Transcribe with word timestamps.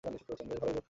বেশ 0.03 0.21
ভালই 0.23 0.47
বোধ 0.49 0.61
করছি। 0.61 0.79